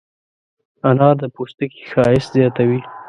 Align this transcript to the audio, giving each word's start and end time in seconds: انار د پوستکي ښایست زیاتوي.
انار 0.89 1.15
د 1.21 1.23
پوستکي 1.35 1.81
ښایست 1.91 2.29
زیاتوي. 2.35 2.79